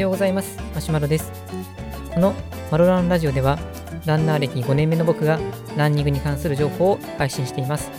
[0.00, 0.58] ようございます。
[0.74, 1.30] マシュマロです。
[2.14, 2.34] この
[2.70, 3.58] マロランラジオでは
[4.06, 5.38] ランナー歴5年目の僕が
[5.76, 7.90] ランニングに関する情報を配信しています。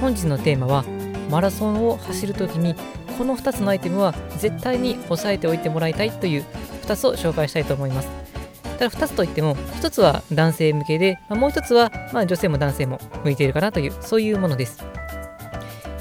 [0.00, 0.84] 本日のテーマは
[1.30, 2.74] マラソンを走るときに
[3.18, 6.44] この2つのアイテムは絶対に押さえておいてもらいたいという
[6.86, 8.08] 2つを紹介したいと思います。
[8.78, 14.82] ただ2つといっても1つは男性向けで、まあ、もう1つはまあ女性も男性も向いているかなというそういうものです。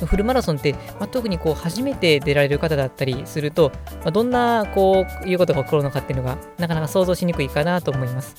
[0.04, 8.36] フルマラソンって、まあ、特にこう初めて出られる方だったりすると、まあ、どんなこういうことが起こるのかっていうのがなかなか想像しにくいかなと思います。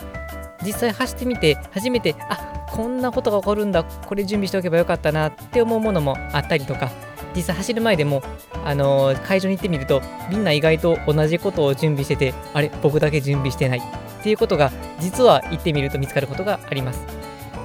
[0.64, 6.90] 実際走ってみて初めてあこんなことが起こるんだこれ準備しておけばよかったなって思うものもあったりとか
[7.34, 8.22] 実際走る前でも、
[8.64, 17.00] あのー、会場に行ってみるとみんな意外と同じことを準備しててあれ僕だけ準備してないっていうことが実は行ってみると見つかることがあります。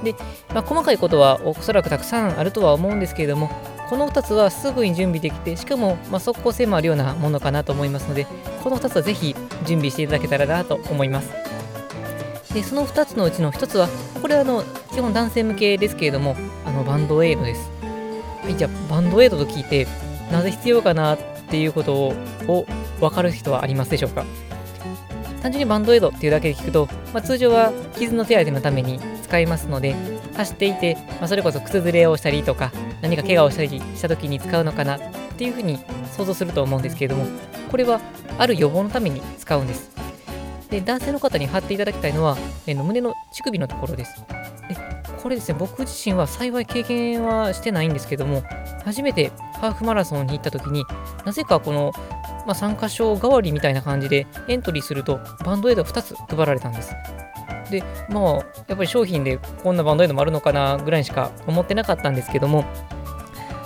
[0.04, 0.14] で、
[0.52, 3.50] まあ、細かいことはおそらくたくさんあるとは思うんですけれども
[3.92, 8.26] この2つはすぐに準備できてしかも、まあ、即効性もあるようなものかなと思いますので
[8.64, 9.36] この2つはぜひ
[9.66, 11.28] 準備していただけたらなと思います。
[12.54, 13.90] でその2つのうちの1つは
[14.22, 17.70] これはあの基本男性向けですけれどもあのバンドエイドです。
[17.82, 19.86] はいじゃあバンドエイドと聞いて
[20.30, 21.18] なぜ必要かなっ
[21.50, 22.14] ていうことを
[22.48, 22.64] を
[22.98, 24.24] 分かる人はありますでしょうか？
[25.42, 29.94] 単純にバンドエイドっていうだけで聞くと、まあ、通常は傷の手当てのために使いますので
[30.34, 32.72] 走っていて、まあ、それこそ靴ずれをしたりとか
[33.02, 35.00] 何か怪我をしたりした時に使うのかなっ
[35.36, 35.78] ていうふうに
[36.16, 37.26] 想像すると思うんですけれども
[37.70, 38.00] これは
[38.38, 39.92] ある予防のために使うんです
[40.72, 44.24] で男性の方に貼っていただきたいのは、えの胸の乳首のところです。
[44.68, 44.76] で
[45.22, 48.42] これですね、僕自身は幸い経験はしてないんですけども、
[48.82, 49.30] 初めて
[49.60, 50.84] ハーフマラソンに行った時に
[51.26, 51.92] なぜかこの、
[52.46, 56.92] まあ、参加賞代わりみたいな感じでエントリーするとバンドエイド2つ配られたんです。
[57.72, 62.64] で、まあ、やっぱり商品でこんなバンドエイドもあるのかなぐらいしか思ってなかったんですけども、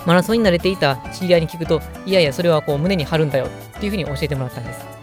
[0.05, 4.97] マラソンに慣れていた知り合いに聞くと、いやいや、それはこう胸に貼るんだよっていうふうに教えてもらったんです。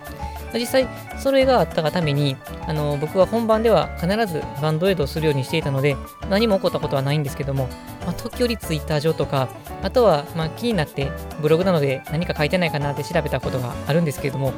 [0.58, 0.88] 実際
[1.18, 5.96] それがあったがためにあの僕は本番では必ずバンドエイドをするようにしていたので
[6.30, 7.68] 何も起こったことはないんですけども、
[8.06, 9.48] まあ、時折ツイッター上とか
[9.82, 11.10] あとはま気になって
[11.42, 14.52] ブログなので何か書いてないかなって調べたことがあるんですけれども、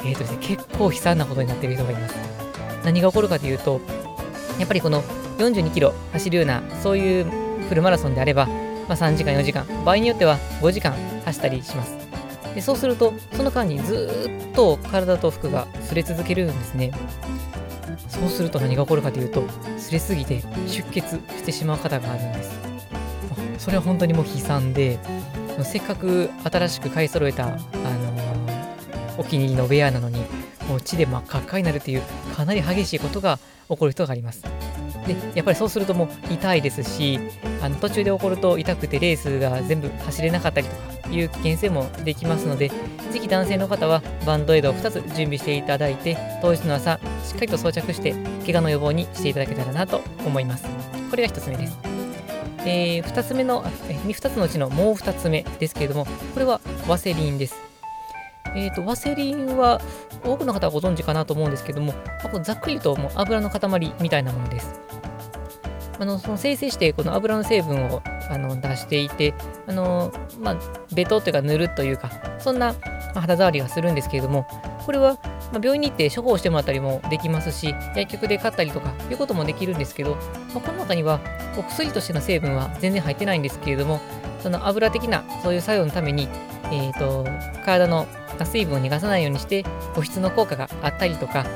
[0.00, 2.35] えーとですね、結構悲惨なことになっている人がいます
[2.86, 3.80] 何が起こるかというと
[4.60, 5.02] やっぱりこの
[5.38, 7.24] 42キロ走るようなそういう
[7.68, 8.52] フルマラソンであれば、ま
[8.90, 10.92] あ、3時間4時間場合によっては5時間
[11.24, 11.96] 走ったりします。
[12.54, 16.92] でそうするとその間にずっと体と服が擦れ続けるんですね。
[18.08, 19.42] そうすると何が起こるかというと
[19.76, 22.50] 擦れすぎて出血してしまう方があるんです。
[23.58, 24.98] それは本当にもう悲惨で
[25.64, 30.24] せっかく新しく買い揃えた、あのー、お気に入りのウェアなのに
[30.68, 32.02] もう血で真っ赤っかになるという
[32.36, 33.38] かなり激しいことが
[33.68, 34.42] 起こることがあります
[35.06, 37.18] でやっぱりそうするともう痛いですし
[37.62, 42.68] あの途中で起こると痛くてレースが全部走れなかったりとかいう危険性もできますので、
[43.10, 48.14] ぜひ男性の方はバンドエイドを2つ準備していただいて、当日の朝、しっかりと装着して、
[48.44, 50.66] 怪我の予防にしていただけたらなと思います。
[51.10, 51.78] これが1つ目です。
[52.64, 57.56] えー、2つ目の、2つのうちのもう2つ目ですけれども、これはワセリンです。
[58.54, 59.80] えーと、ワセリンは
[60.24, 61.94] 多くの方はご存知かなと思うんですけども、
[62.42, 64.80] ざっくりともう油の塊みたいなものです。
[65.98, 69.34] あのその生成してこの油の成分をあの出していて、
[69.66, 70.56] あのまあ、
[70.94, 72.74] ベトというか塗るというか、そんな
[73.14, 74.46] 肌触りがするんですけれども、
[74.84, 75.18] これは、
[75.52, 80.16] 病院に行って処方してもらったりもできますし、薬局で買ったりとかいうこともできるんですけど、
[80.52, 81.20] まあ、この中には
[81.56, 84.00] お薬としての成分は全然入ってないんですけれども、
[84.42, 86.28] その油的なそういう作用のために、
[86.64, 87.24] えーと、
[87.64, 88.06] 体の
[88.44, 89.64] 水分を逃がさないようにして
[89.94, 91.46] 保湿の効果があったりとか、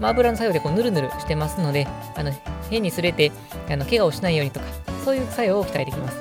[0.00, 2.30] まあ、油の作用でこうヌルヌルしてますので、あの
[2.70, 3.32] 変にすれて
[3.68, 4.66] あの怪我をしないようにとか、
[5.04, 6.18] そういう作用を期待できます。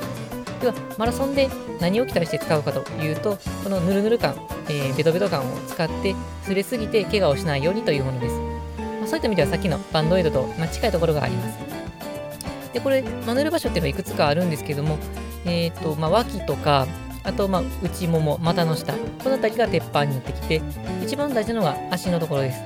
[0.62, 4.36] では、マラソンで何を期待して使うかというと、このヌルヌル感、
[4.70, 8.36] えー、ベトベト感を使って、すれすぎて怪我をしないようにというものです。
[8.36, 11.58] まあ、そういった意味ではさっきのバンドエイドと、ま、近いところがあります。
[12.74, 14.98] で、これ、まあ、塗る場所っていうのはいくつかあるんですけども、
[15.46, 16.88] え、ー、と、まあ、脇とか、
[17.28, 20.62] あと、まあ、内もも、股の下、この辺りが鉄板になってきて、
[21.04, 22.62] 一番大事なのが足のところです。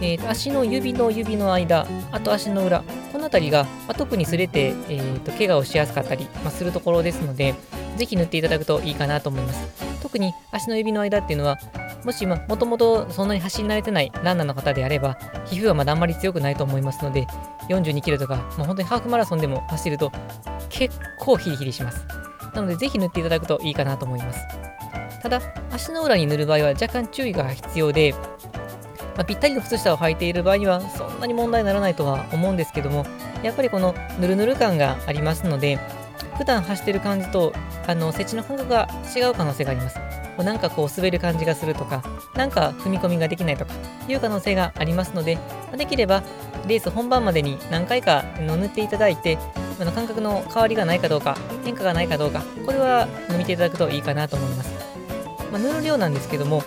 [0.00, 2.80] えーと、足の指の指の間、あと足の裏、
[3.12, 7.54] この辺りが、まあ、特に擦れて、えーと、怪我をしやすかったり、まあ、するところですので、
[7.98, 10.00] ぜひ塗っていただくといいかなと思います。
[10.02, 11.58] 特に足の指の間っていうのは、
[12.02, 17.26] もし、もともとそんなに走り慣れてないランナーの方であれば、皮膚はまだあんまり強くないと思いますので、
[17.68, 20.12] 42キロとか、まあ、本当にハーフマラソンでも走ると
[20.70, 22.25] 結構ヒリヒリします。
[22.56, 24.40] なので、ぜひ塗っていただくといいかなと思います。
[25.22, 28.14] ただ、足の裏に塗る場合は若干注意が必要で、
[29.16, 33.06] まあ、ぴったりの靴下を履いている場合にはそんなに問題にならないとは思うんですけども
[33.42, 35.78] やっぱりこのぬるぬる感がありますので
[36.36, 37.54] 普段走ってる感じと
[37.86, 39.98] あの設置の感覚が違う可能性があります
[40.42, 42.02] うなんかこう滑る感じがするとか、
[42.34, 43.72] なんか踏み込みができないとか
[44.08, 45.38] いう可能性がありますので、
[45.76, 46.22] できれば
[46.66, 49.38] レース本番までに何回か塗っていただいて、
[49.78, 53.06] あの感覚の変わりがないかどうか、変化がないかどうか、これは
[53.38, 54.72] 見ていただくといいかなと思います。
[55.52, 56.62] まあ、塗る量なんですけども、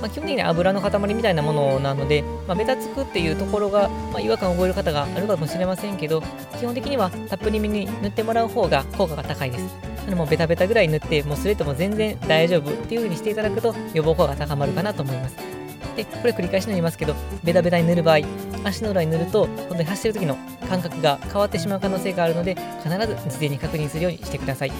[0.00, 6.22] まあ、基本的に油の塊みたいなものなので、まあ、ベタつくっていうところが、まあ、違和感を覚える方があるかもしれませんけど、
[6.58, 9.64] 基本的にはたっぷりめに塗ってもらう方が効果が高いです。
[10.06, 15.53] でもベタベタぐらい塗って、もうそれとも全然大丈夫っていう風にしていただくと予防効果が高まるかなと思います。
[15.96, 18.18] で、これ繰り返しになりますけど、ベタベタに塗る場合、
[18.64, 20.36] 足の裏に塗ると、本当に走ってる時の
[20.68, 24.72] 感覚が変わってしまう可能性があるので、必ず事前に確認するようにしてください。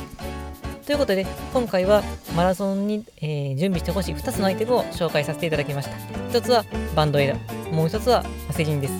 [0.87, 2.03] ということで、今回は
[2.37, 5.97] マラソンに、えー、準備してほしい2つのアイテムを紹介させていただきました。
[6.39, 6.65] 1つは
[6.95, 8.93] バンドエイド、もう1つはワセリンです。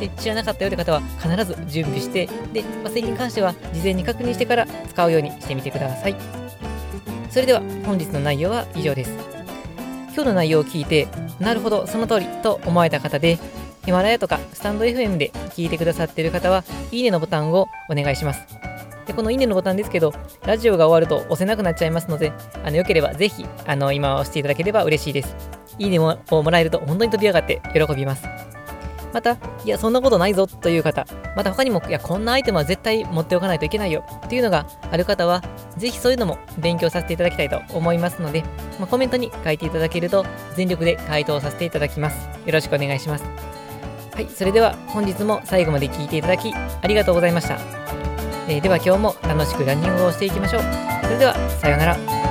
[0.00, 6.16] で知らなかったよという方は必ず準備して、で、ワセリンに関しては事前に確認してから使うようにしてみてください。
[7.30, 9.33] それでは本日の内容は以上です。
[10.14, 11.08] 今日の内容を聞いて、
[11.40, 13.36] なるほど、その通りと思われた方で、
[13.84, 16.62] ヒマラヤとかスタンド FM で聞いてくださっている方は、
[16.92, 18.46] いいねのボタンをお願いします。
[19.06, 20.14] で、このいいねのボタンですけど、
[20.46, 22.32] ラジオが終わると押せなくなっちゃいますので、
[22.64, 25.36] あの、よければぜひ、あの、今押していただければ嬉しいです。
[25.78, 28.28] いいねをもらえると本当に飛び上がって喜びます。
[29.14, 31.06] また、いや、そんなことないぞという方、
[31.36, 35.40] また他にも、いや、こんなアイテムは絶対持っておかないといけないよっていうのがある方は、
[35.76, 38.42] ぜひそういうのも勉強させていただきたいと思いますので、
[38.80, 40.26] まあ、コメントに書いていただけると、
[40.56, 42.28] 全力で回答させていただきます。
[42.44, 43.24] よろしくお願いします。
[44.12, 47.58] はい、それでは本日も最後まで聴いていただき、ありがとうございました。
[48.48, 50.62] えー、では今日も楽しくランニングをしていきましょう。
[51.04, 52.23] それでは、さようなら。